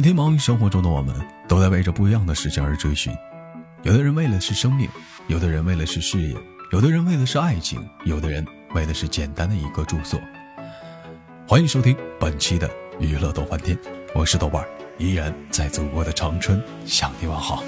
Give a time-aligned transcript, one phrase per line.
[0.00, 1.14] 每天忙于生活中的我们，
[1.46, 3.12] 都在为着不一样的事情而追寻。
[3.82, 4.88] 有的人为了是生命，
[5.26, 6.34] 有的人为了是事业，
[6.72, 8.42] 有的人为了是爱情，有的人
[8.74, 10.18] 为的是简单的一个住所。
[11.46, 12.66] 欢迎收听本期的
[12.98, 13.78] 娱乐豆翻天，
[14.14, 17.62] 我是豆瓣儿，依然在祖国的长春向你问好。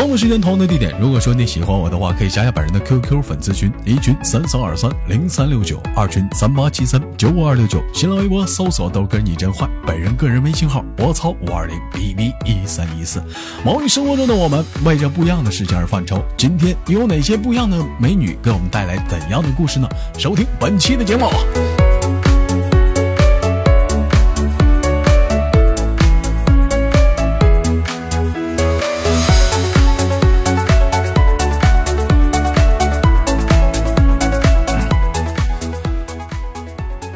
[0.00, 0.98] 同样的时间，同样的地点。
[0.98, 7.82] 如果说你喜欢我的话，可以加下本人的 QQ 粉丝群：一群三三二三零三六九，二群三八七三九五二六九。
[7.92, 13.22] 新浪微博搜索豆哥你真坏，本人个人微信号：我操五二零 b b 一三一四。
[13.62, 16.24] 忙于生活中的我们，为着不一样的事情而犯愁。
[16.34, 19.86] 今天有哪些不一样的美女给我们带来怎样的故事呢？
[20.16, 21.26] 收听本期的节目。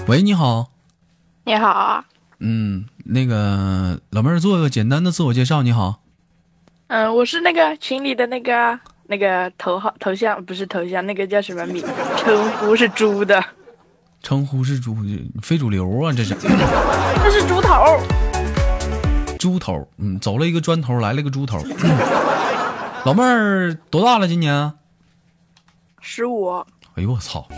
[0.07, 0.69] 喂，你好。
[1.45, 2.05] 你好。
[2.39, 5.63] 嗯，那个老妹儿做个简单的自我介绍。
[5.63, 6.03] 你好。
[6.89, 11.83] 嗯，我是那个群里的那个那个头号头像，不是头像，那个叫什么名？
[12.19, 13.43] 称呼是猪的。
[14.23, 14.95] 称呼是猪，
[15.43, 16.35] 非主流啊，这是。
[16.35, 17.99] 这是猪头。
[19.39, 21.65] 猪头，嗯，走了一个砖头，来了个猪头。
[23.07, 24.29] 老妹儿多大了？
[24.29, 24.75] 今年？
[26.03, 26.59] 十五。
[26.95, 27.49] 哎呦我操！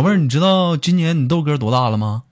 [0.00, 2.22] 老妹儿，你知道今年你豆哥多大了吗？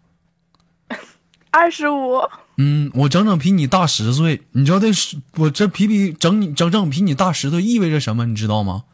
[1.51, 2.23] 二十五。
[2.57, 4.41] 嗯，我整整比你大十岁。
[4.53, 8.25] 你知道这是我这比比整你整整比你大十岁意味着什么？
[8.25, 8.85] 你知道吗？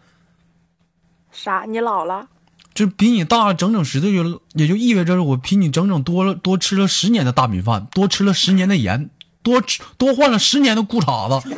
[1.31, 1.66] 啥？
[1.69, 2.27] 你老了？
[2.75, 9.09] 这比你大整整十岁，就也就意味着我比你整整多了多吃了十年的大米饭，多吃了十年的盐，
[9.44, 11.56] 多吃多换了十年的裤衩子。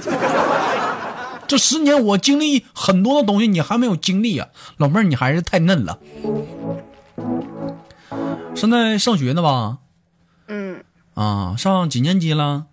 [1.48, 5.98] 这十年我经历很多的东西，你还没有经历啊，老妹儿，你还是太嫩了。
[8.54, 9.78] 现在上学呢吧？
[10.48, 10.82] 嗯。
[11.14, 12.66] 啊，上几年级了？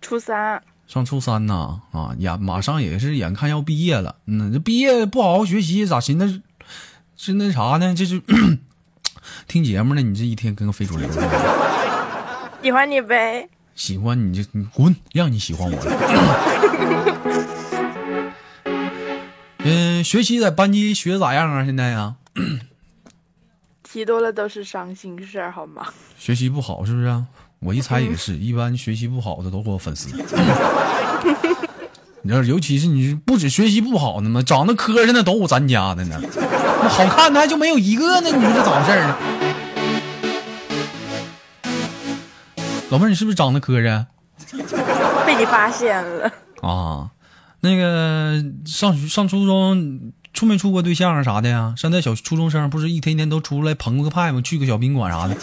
[0.00, 0.62] 初三。
[0.86, 1.80] 上初三呢？
[1.92, 4.16] 啊，眼马上也是眼看要毕业了。
[4.26, 6.42] 嗯，这毕业不好好学习，咋寻思
[7.16, 7.94] 是那啥呢？
[7.94, 8.20] 这是
[9.48, 10.02] 听节目呢？
[10.02, 11.28] 你这一天跟个非主流似的。
[12.62, 13.48] 喜欢你呗。
[13.74, 15.90] 喜欢你就你滚，让你喜欢我了。
[19.66, 21.64] 嗯，学习在班级学咋样啊？
[21.64, 22.16] 现在呀，
[23.94, 25.86] 题多了都是伤心事儿，好吗？
[26.18, 27.24] 学习不好是不是？
[27.60, 30.08] 我一猜也 是一般学习不好的都给我粉丝。
[32.22, 34.42] 你知道，尤其是你不止学习不好呢嘛？
[34.42, 38.30] 长得磕碜的都有咱家的呢，那好看的还就没有一个呢。
[38.30, 39.16] 你说这咋回事呢？
[42.90, 44.06] 老妹儿，你是不是长得磕碜？
[45.24, 46.32] 被你发现了
[46.62, 47.10] 啊。
[47.60, 51.72] 那个上学上初中处没处过对象啊啥的呀？
[51.78, 54.40] 现在小初中生不是一天天都出来捧个派吗？
[54.42, 55.36] 去个小宾馆啥的。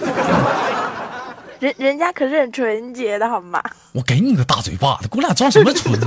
[1.59, 3.63] 人人家可是很纯洁的好吗？
[3.94, 5.97] 我给你个大嘴巴子，给我俩装什么纯？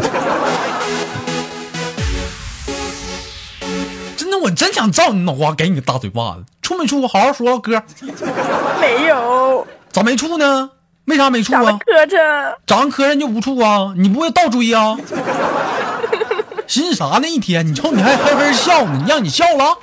[4.17, 6.45] 真的，我真想照你脑瓜给你个大嘴巴子。
[6.61, 7.09] 处没处过？
[7.09, 7.83] 好好说，哥。
[8.81, 9.67] 没有。
[9.91, 10.71] 咋没处呢？
[11.07, 11.63] 为啥没处啊？
[11.63, 12.55] 长磕碜。
[12.67, 13.95] 长磕碜就不处啊？
[13.97, 14.95] 你不会倒追啊？
[16.75, 17.29] 寻思啥呢？
[17.29, 19.79] 一天，你瞅你还嘿嘿笑呢，你让你笑了？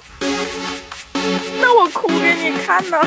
[1.62, 2.98] 那我哭给你看呢。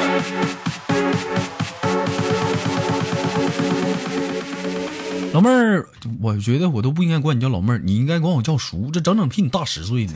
[5.35, 5.87] 老妹儿，
[6.23, 8.89] 我觉得我都不应该管你叫老妹儿，你应该管我叫叔。
[8.91, 10.15] 这整整比你大十岁呢。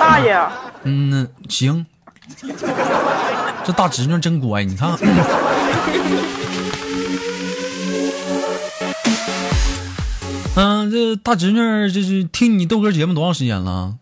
[0.00, 0.36] 大爷。
[0.82, 1.86] 嗯，行。
[3.64, 4.98] 这大侄女真乖，你看。
[10.92, 13.96] 这大侄女这是听你豆哥节目多长时间了？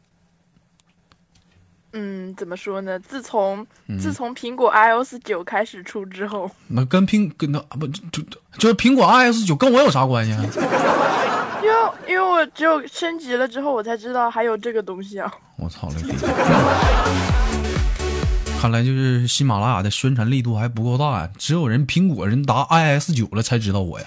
[1.93, 2.99] 嗯，怎么说呢？
[2.99, 3.67] 自从
[4.01, 8.23] 自从苹果 iOS 九开始出之后，那跟苹跟那不就
[8.59, 10.33] 就是苹果 iOS 九跟我有啥关系？
[10.33, 11.75] 因为
[12.09, 15.33] 因为我只有升级了之后，我才知道还有这个东西啊！
[15.57, 15.95] 我操了！
[18.61, 24.07] 看来就是喜马拉雅的宣传力度还不够大呀，只有人苹果人达 iOS 九了才知道我呀。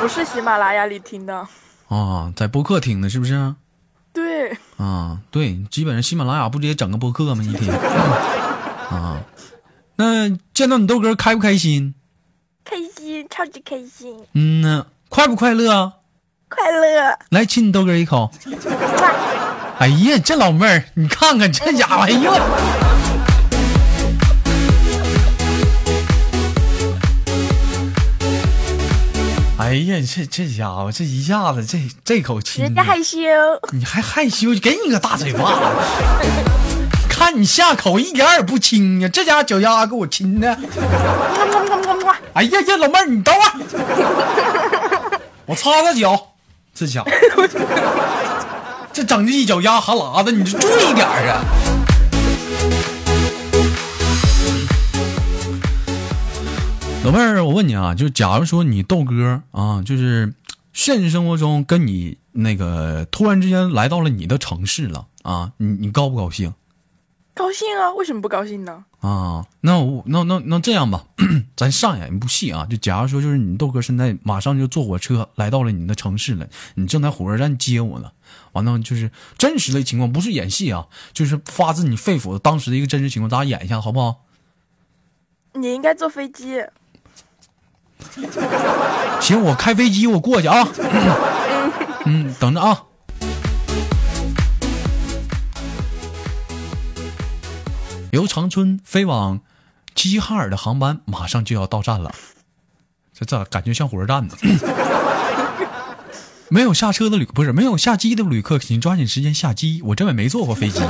[0.00, 1.46] 不是喜马拉雅里听的
[1.88, 3.54] 啊，在播客听的，是不是？
[4.12, 7.42] 对啊，对，基本上喜马拉雅不直接整个播客吗？
[7.42, 7.74] 一天
[8.90, 9.20] 啊，
[9.96, 11.94] 那见到你豆哥开不开心？
[12.64, 14.16] 开心，超级开心。
[14.34, 15.92] 嗯呢，快不快乐？
[16.48, 17.18] 快乐。
[17.30, 18.30] 来亲你豆哥一口。
[19.78, 22.87] 哎呀，这老妹儿，你看看这家伙，哎呦！
[29.58, 33.18] 哎哎呀，这这家伙这一下子这这口亲的，人家害羞。
[33.72, 35.60] 你还害羞，给你个大嘴巴子！
[37.10, 40.56] 看你下口一点也不轻呀，这家脚丫给我亲的。
[42.34, 46.28] 哎呀呀，老妹儿，你等会儿， 我擦擦脚，
[46.72, 47.10] 这家伙，
[48.92, 51.42] 这整的一脚丫哈喇子，你就注意点儿啊！
[57.04, 60.34] 老妹儿，我问你啊，就假如说你豆哥啊，就是
[60.74, 66.52] 现实生活中跟你那个突然之间来到了你的城市了啊，你你高不高兴？
[67.34, 67.94] 高兴啊！
[67.94, 68.84] 为什么不高兴呢？
[69.00, 71.06] 啊，那我那那那这样吧，
[71.56, 78.10] 咱上演一部戏啊，就假如说就是你豆哥现在马上就坐火车来到了你的城市了，你正在火车站接我呢，
[78.52, 84.24] 完了就是真实的情况，不是演戏啊，就是发自你肺腑的当时的一个真实情况，咱俩演一下好不好？
[85.54, 86.62] 你应该坐飞机。
[89.20, 90.66] 行，我开飞机我过去啊，
[92.06, 92.84] 嗯，等着啊。
[98.12, 99.40] 由长春飞往
[99.94, 102.10] 齐齐哈尔的航班马上就要到站了，
[103.12, 104.34] 这咋感觉像火车站呢。
[106.50, 109.82] 没有下车的旅不是没有下机的旅客，请抓紧时间下机。
[109.84, 110.80] 我这也没坐过飞机。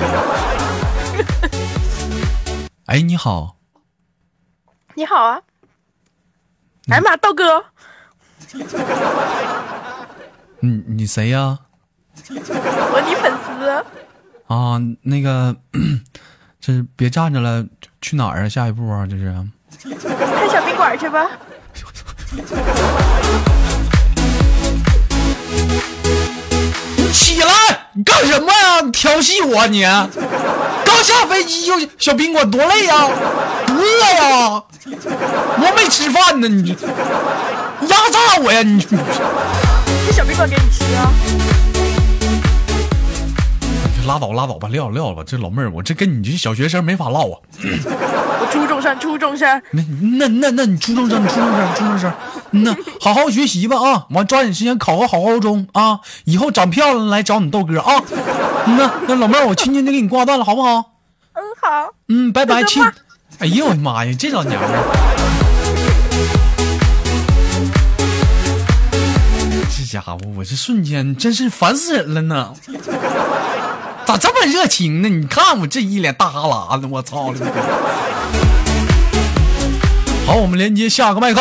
[2.86, 3.56] 哎，你好，
[4.94, 5.40] 你好啊！
[6.90, 7.62] 哎呀妈，道哥，
[10.60, 11.58] 你你谁呀？
[12.30, 13.84] 我你粉丝。
[14.46, 15.54] 啊，那个，
[16.58, 17.64] 这是别站着了，
[18.00, 18.48] 去哪儿啊？
[18.48, 19.34] 下一步啊，这是。
[19.90, 21.28] 开小宾馆去吧。
[26.96, 27.50] 你起来！
[27.92, 28.80] 你干什么呀？
[28.82, 29.82] 你调戏我啊你！
[29.82, 33.08] 刚下飞机就小宾馆多累呀，
[33.78, 33.82] 饿
[34.18, 34.62] 呀！
[34.86, 38.80] 我没吃饭呢，你你压榨我呀你！
[40.06, 41.12] 这小宾馆给你吃啊。
[44.06, 45.22] 拉倒拉倒吧，撂了撂了吧。
[45.24, 47.38] 这老妹儿，我这跟你这小学生没法唠啊。
[47.60, 49.62] 我初中生，初中生。
[49.70, 49.82] 那
[50.18, 52.12] 那那那你初中生，你初中生，初中生，
[52.52, 54.06] 嗯呐，好好学习吧啊！
[54.10, 56.00] 完抓紧时间考个好高中啊！
[56.24, 58.02] 以后长漂亮来找你豆哥啊！
[58.66, 60.82] 嗯呐，那老妹儿，我轻轻的给你挂断了，好不好？
[61.34, 61.92] 嗯，好。
[62.08, 62.82] 嗯，拜拜，亲。
[63.36, 64.70] 哎呦我的妈呀，这老娘们！
[69.70, 72.52] 这家伙，我这瞬间真是烦死人了呢！
[74.04, 75.08] 咋这么热情呢？
[75.08, 77.32] 你看我这一脸大哈喇子，我操！
[80.26, 81.40] 好，我们连接下个麦克。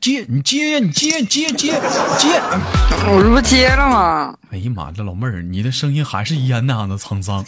[0.00, 1.72] 接你接呀，你接接接
[2.18, 2.40] 接！
[3.06, 4.34] 我这不接了吗？
[4.50, 7.44] 哎呀妈，这老妹儿，你的声音还是一样那样的沧桑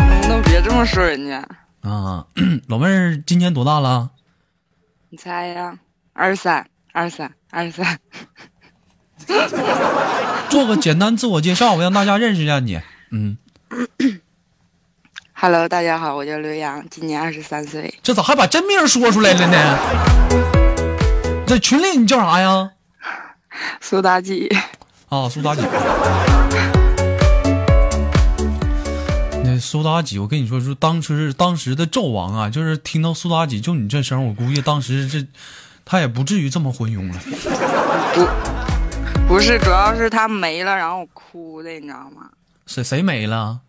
[0.00, 1.46] 能不能别这么说人家？
[1.82, 2.26] 啊！
[2.66, 4.10] 老妹儿今年多大了？
[5.10, 5.78] 你猜呀？
[6.12, 7.98] 二十三，二十三，二十三。
[10.50, 12.80] 做个简单自我介绍，我让大家认识一下你。
[13.12, 13.38] 嗯，
[15.40, 17.94] Hello，大家好，我叫刘洋，今年二十三岁。
[18.02, 19.78] 这咋还把真名说出来了呢？
[21.46, 22.72] 在群里你叫啥呀？
[23.80, 24.48] 苏妲己，
[25.08, 25.62] 啊，苏妲己。
[29.44, 35.24] 那苏妲己，我跟你说，说当时当时的纣王啊，就是听到苏妲己就你这声，我估计当时这
[35.84, 37.20] 他也不至于这么昏庸了。
[38.12, 38.26] 不，
[39.34, 42.28] 不是，主要是他没了，然后我哭的，你知道吗？
[42.66, 43.60] 谁谁没了？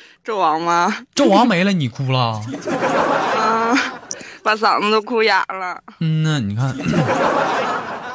[0.24, 0.94] 纣王吗？
[1.14, 2.40] 纣王没了，你哭了？
[3.38, 3.74] 啊，
[4.42, 5.80] 把嗓子都哭哑了。
[6.00, 6.74] 嗯呐，你看，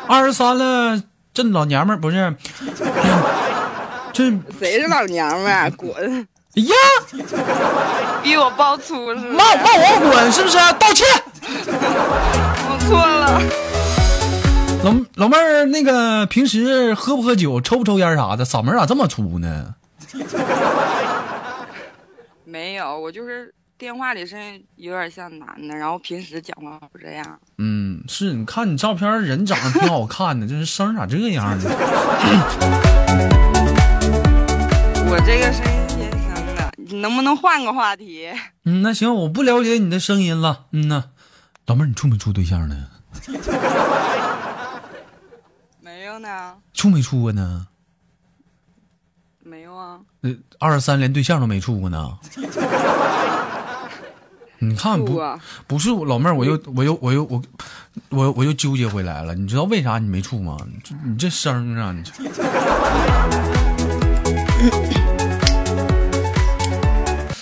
[0.07, 1.01] 二十三了，
[1.33, 2.35] 这老娘们儿不是，
[4.11, 5.71] 这谁是老娘们儿？
[5.71, 6.27] 滚！
[6.55, 6.75] 哎呀，
[8.21, 9.15] 逼我爆粗是？
[9.15, 10.57] 骂骂我滚是不是？
[10.79, 11.07] 道歉。
[12.69, 13.41] 我错了。
[14.83, 19.73] 老老妹儿，那个平时喝不喝酒，抽不抽烟啥的，嗓门咋这么粗呢？
[22.97, 27.39] 我就是电话里声音有点像男的，然后平时讲话不这样。
[27.57, 31.65] 嗯，是你看你照片，人长得挺好看的，这是声咋这样呢？
[35.09, 38.29] 我这个声音天生的，你能不能换个话题？
[38.65, 40.65] 嗯，那行，我不了解你的声音了。
[40.71, 41.05] 嗯呐，
[41.65, 42.87] 老妹儿，你处没处对象呢？
[45.81, 47.67] 没有呢，处没处过呢？
[49.45, 49.99] 没有啊。
[50.21, 52.17] 呃，二十三连对象都没处过呢。
[54.69, 55.21] 你看不
[55.67, 57.41] 不是老妹儿，我又我又我又我
[58.09, 59.35] 我我又纠结回来了。
[59.35, 60.57] 你知道为啥你没处吗？
[60.83, 62.11] 这你这声啊，你这。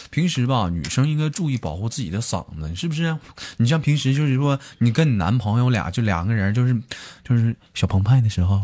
[0.10, 3.18] 平时吧，女生应该注意保护自己的嗓子，是不是？
[3.58, 6.76] 你像平时就是说，你跟你男朋友俩就两个人，就是
[7.24, 8.62] 就是小澎湃的时候，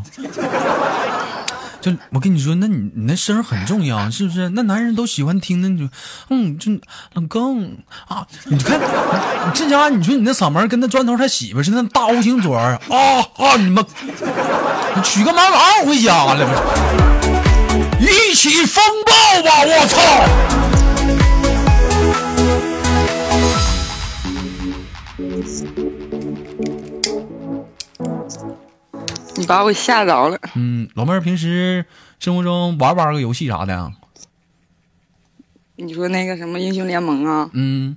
[1.92, 4.50] 就我跟你说，那你你那声儿很重要， 是不是？
[4.50, 5.90] 那男人都喜欢听，那你就，
[6.30, 6.72] 嗯，就
[7.14, 7.72] 老公
[8.08, 13.86] 啊，你看，你这家伙，你说你那嗓门跟那砖头他媳妇似的，那大 O 型嘴儿啊啊，你们，
[14.96, 16.46] 你娶个马老二回家了，
[18.00, 20.67] 一起风暴吧，我操！
[29.38, 30.38] 你把我吓着了。
[30.56, 31.86] 嗯，老妹儿平时
[32.20, 33.92] 生活中玩不玩个游戏啥的呀？
[35.76, 37.96] 你说那个什么英雄联盟啊，嗯，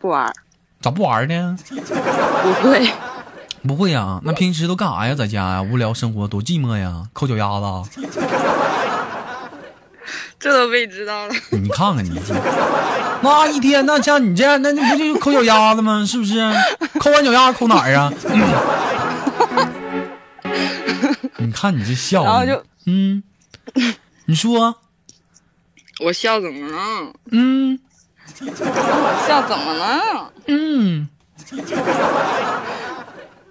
[0.00, 0.32] 不玩，
[0.80, 1.56] 咋不玩呢？
[1.70, 2.90] 不会。
[3.62, 4.20] 不会呀？
[4.24, 5.14] 那平时都干啥呀？
[5.14, 5.62] 在家呀？
[5.62, 7.04] 无聊生活多寂寞呀？
[7.12, 8.00] 抠脚丫子？
[10.40, 11.34] 这都被知道了。
[11.50, 12.10] 你看看你，
[13.22, 16.02] 那一天那像你这样，那那不就抠脚丫子吗？
[16.08, 16.40] 是不是？
[16.98, 18.10] 抠完脚丫子抠哪儿啊？
[21.40, 23.22] 你看你这笑，然后就嗯，
[24.26, 24.74] 你说
[26.00, 27.12] 我笑怎么了？
[27.30, 27.78] 嗯
[28.40, 28.46] 我
[29.28, 30.32] 笑怎么了？
[30.46, 31.08] 嗯，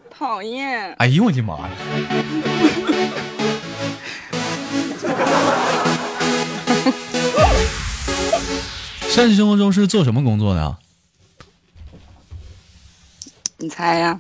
[0.10, 0.94] 讨厌。
[0.96, 1.70] 哎呦我的妈呀！
[9.10, 10.78] 现实生活中是做什么工作的啊？
[13.58, 14.18] 你猜呀？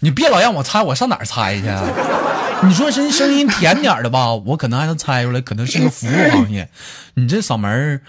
[0.00, 1.82] 你别老让我猜，我上哪儿猜去啊？
[2.66, 6.68] 你说声声音甜点的吧，我可能还能猜出来，可能是个服务行业。
[7.14, 8.00] 你这嗓门儿，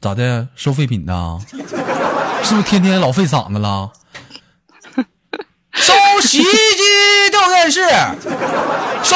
[0.00, 0.48] 咋的？
[0.56, 1.38] 收废品的？
[2.42, 3.92] 是不是天天老费嗓子了？
[5.72, 7.80] 收洗衣机、掉电视，
[9.02, 9.14] 收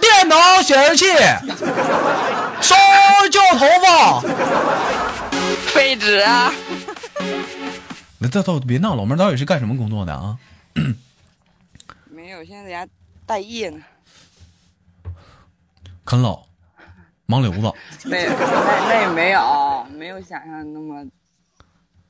[0.00, 1.06] 电脑显示器，
[2.60, 2.74] 收
[3.30, 4.20] 旧头发。
[5.72, 6.52] 废纸啊！
[8.18, 10.36] 那这都别闹，老妹儿到底是干什么工作的啊？
[12.46, 12.86] 没有，现在在家
[13.26, 13.80] 待业呢。
[16.04, 16.44] 啃老，
[17.26, 17.58] 盲流子。
[18.08, 21.04] 没有，那那也没有，没有想象那么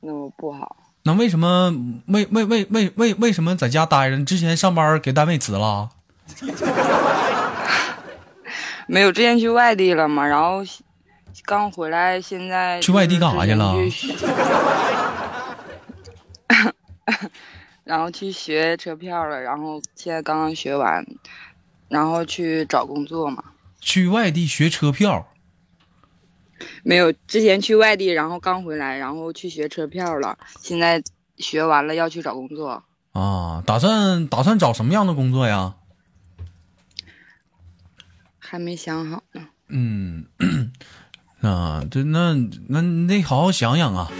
[0.01, 0.77] 那么不好。
[1.05, 1.73] 那为什么
[2.09, 4.19] 为为为为为为什么在家待着？
[4.19, 5.89] 你之前上班给单位辞了？
[8.87, 10.63] 没有，之前去外地了嘛，然后
[11.45, 13.75] 刚回来，现在去外地干啥去了
[17.87, 21.07] 然后去学车票了，然后现在刚刚学完，
[21.89, 23.45] 然后去找工作嘛。
[23.81, 25.29] 去外地学车票？
[26.83, 31.01] 没有，之前去外地，然后刚回来，然后去学车票了，现在
[31.37, 32.83] 学完了要去找工作。
[33.13, 35.77] 啊，打算打算找什么样的工作呀？
[38.41, 39.47] 还没想好呢。
[39.69, 40.27] 嗯，
[41.41, 42.35] 啊，这那
[42.69, 44.11] 那你得好好想想啊。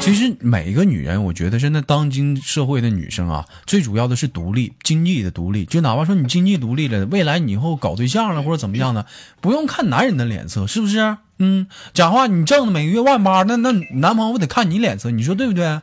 [0.00, 5.66] 其实每一个女人，我觉得现在当今社会的女生啊，最主要的是独立，经济的独立。
[5.66, 9.04] 就哪怕说你经济独立了，未来你以后搞对象了或者怎么样的，
[9.42, 11.18] 不用看男人的脸色，是不是？
[11.38, 15.80] 嗯，讲话你挣的每个月万八，那那男朋友得看你脸色，你说对不对？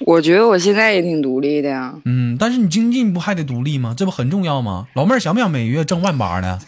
[0.00, 1.94] 我觉得我现在也挺独立的呀。
[2.04, 3.94] 嗯，但是你经济不还得独立吗？
[3.96, 4.88] 这不很重要吗？
[4.94, 6.58] 老妹儿想不想每月挣万八呢？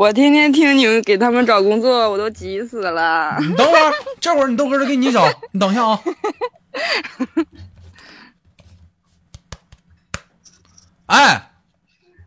[0.00, 3.36] 我天天听你们给他们找工作，我都急死了。
[3.38, 6.00] 你等会儿，这会儿你豆哥儿给你找， 你等一下啊。
[11.04, 11.50] 哎，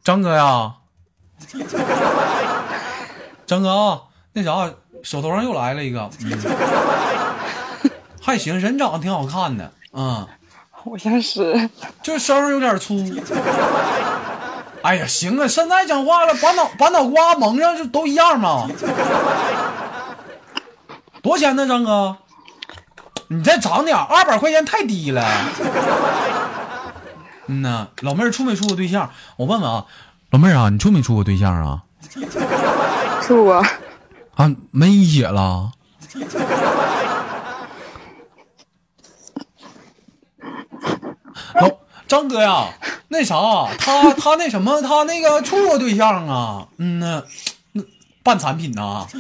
[0.04, 0.76] 张哥呀，
[3.48, 4.02] 张哥啊，
[4.34, 6.32] 那啥，手头上又来了一个，嗯，
[8.22, 10.28] 还行，人长得挺好看的，嗯，
[10.84, 11.72] 我想死。
[12.04, 13.04] 就是声儿有点粗。
[14.84, 18.68] 哎呀，行啊，现在讲话了，把脑把脑瓜蒙上就都一样嘛。
[21.22, 22.18] 多少钱呢，张哥？
[23.30, 25.26] 你再涨点，二百块钱太低了。
[27.48, 29.10] 嗯呐，老妹儿处没处过对象？
[29.38, 29.86] 我问问啊，
[30.32, 31.84] 老妹儿啊，你处没处过对象啊？
[33.22, 33.66] 处过，
[34.36, 35.72] 啊，没一姐了。
[41.56, 41.70] 老
[42.14, 42.68] 张哥呀，
[43.08, 43.36] 那啥，
[43.80, 46.68] 他他那什么，他那个处过对象啊？
[46.78, 47.24] 嗯呐，
[47.72, 47.82] 那
[48.22, 49.08] 半产品呐？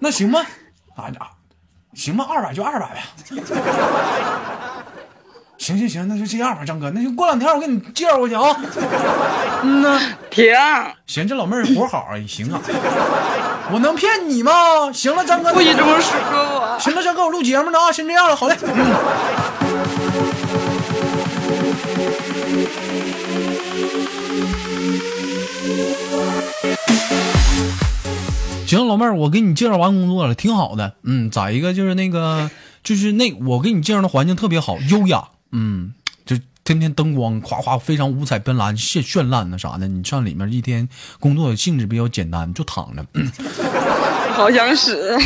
[0.00, 0.40] 那行吧，
[0.96, 1.30] 啊啊，
[1.94, 3.02] 行吧，二百就二百呗。
[5.56, 8.54] 行行行，那就这样吧，张哥，那就过两天我给你介绍过去啊。
[9.62, 9.98] 嗯呐，
[10.30, 10.54] 停，
[11.06, 12.60] 行，这老妹儿活好啊，行啊。
[13.72, 14.92] 我能骗你吗？
[14.92, 16.78] 行了，张哥，不许这么说我。
[16.78, 18.56] 行了，张哥，我录节目呢啊，先这样了，好嘞。
[28.70, 30.94] 行，老妹儿，我给你介绍完工作了，挺好的。
[31.02, 32.48] 嗯，咋一个就是那个，
[32.84, 35.30] 就是那我给你介绍的环境特别好，优雅。
[35.50, 35.92] 嗯，
[36.24, 39.88] 就天天灯光夸夸，非常五彩斑斓、绚绚烂的啥的。
[39.88, 43.04] 你上里面一天工作性质比较简单，就躺着。
[44.34, 45.18] 好想死。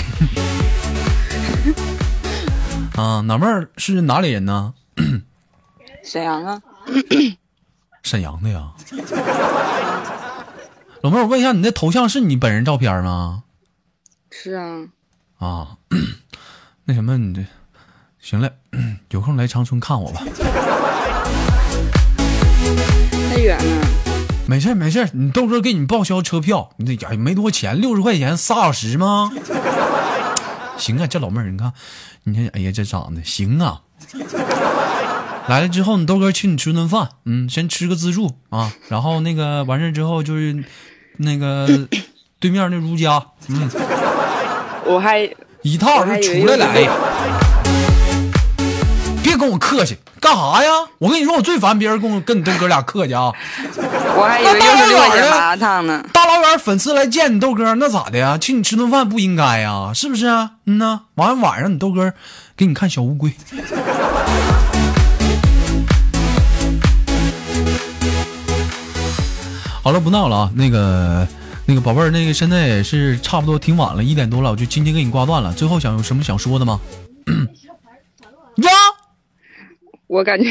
[2.97, 4.73] 啊，老妹儿是哪里人呢？
[6.03, 6.63] 沈阳啊。
[8.03, 8.73] 沈阳的呀。
[11.05, 13.43] 老妹儿，我问一下，你那头像是你本人照片吗？
[14.31, 14.87] 是啊。
[15.37, 15.77] 啊，
[16.85, 17.45] 那什么，你这
[18.19, 18.51] 行了，
[19.13, 20.23] 有空来长春看我吧。
[23.29, 23.87] 太远了。
[24.47, 29.31] 没事没事，你豆哥给你报销车票，你这呀没多钱，六十块钱仨小时吗？
[30.79, 31.71] 行啊，这老妹儿，你看，
[32.23, 33.83] 你看，哎呀，这长得行啊。
[35.49, 40.65] 来了之后，你豆哥请你吃顿饭，嗯，先吃个自助啊，然后那个完事之后就是。
[41.19, 41.67] 那个
[42.41, 43.71] 对面那如家，嗯，
[44.85, 45.29] 我还
[45.63, 46.89] 一套就出来来，
[49.23, 50.71] 别跟我客气，干啥呀？
[50.99, 53.33] 我跟你说，我最烦别人跟我跟你豆哥俩客气啊。
[54.17, 58.37] 我还以为大老远麻烫呢，大老远粉丝来见你豆哥，那咋的呀？
[58.41, 59.91] 请你吃顿饭不应该呀？
[59.95, 60.27] 是不是？
[60.67, 62.13] 嗯呐，完晚上你豆哥
[62.57, 63.33] 给你看小乌龟。
[69.85, 70.51] 好了，不闹了啊！
[70.57, 71.29] 那个，
[71.67, 75.53] 那个宝贝儿，那个现在也是差不多挺晚了，一点多了，我就今天给你挂断了。
[75.53, 76.81] 最后想有什么想说的吗？
[78.57, 78.71] 呀，
[80.07, 80.51] 我感觉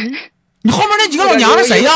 [0.61, 1.91] 你后面那几个老娘们谁呀？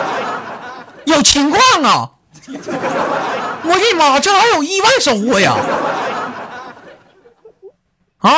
[1.04, 2.10] 有情况啊！
[2.48, 5.54] 我的妈，这还有意外收获呀！
[8.16, 8.30] 啊，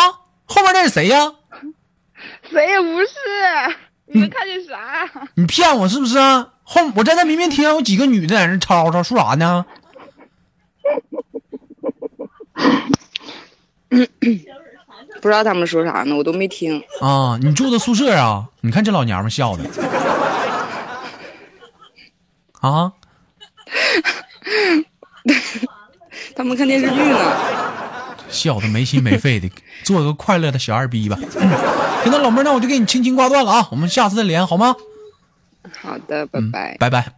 [0.44, 1.32] 后面那是谁呀？
[2.50, 3.14] 谁也不是，
[4.06, 5.08] 你们看见啥？
[5.36, 6.18] 你骗我是不是？
[6.70, 9.64] 后我在那明明听有几个女的在那吵吵，说啥呢？
[15.22, 16.78] 不知道他们说啥呢，我都没听。
[17.00, 18.50] 啊，你住的宿舍啊？
[18.60, 19.64] 你看这老娘们笑的。
[22.60, 22.92] 啊？
[26.36, 27.18] 他们看电视剧呢。
[28.28, 29.50] 笑的没心没肺的，
[29.84, 31.16] 做个快乐的小二逼吧。
[32.02, 34.76] 行，那老妹儿，那我就给你轻轻挂断了啊，我们下次再连，好吗？
[35.80, 37.12] 好的，拜拜，拜拜。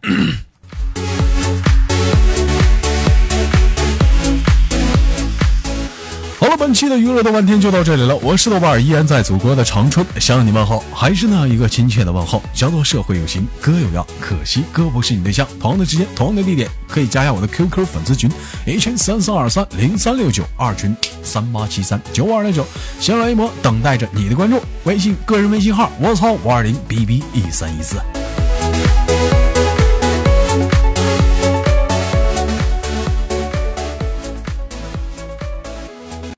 [6.71, 8.15] 本期的娱乐的半天就到这里了。
[8.23, 15.45] 我是豆瓣，依然在祖国的长春向你问好，还是那一个亲切的问候，叫做社会有情哥有样，可惜哥不是你对象。
[15.59, 18.31] 同样的时间，同样的地点，可以加下我的 QQ 粉丝群，
[18.65, 22.65] 一群三三二三零三六九，二群三八七三九五二六九，
[23.01, 24.57] 先来一波，等待着你的关注。
[24.85, 27.97] 微信个人微信号：我操五二零 bb 一三一四。